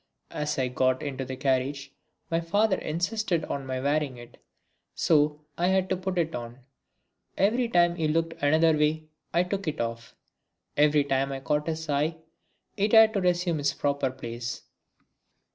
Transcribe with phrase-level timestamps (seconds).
[0.31, 1.93] As I got into the carriage
[2.31, 4.41] my father insisted on my wearing it,
[4.95, 6.61] so I had to put it on.
[7.37, 10.15] Every time he looked another way I took it off.
[10.75, 12.15] Every time I caught his eye
[12.75, 14.63] it had to resume its proper place.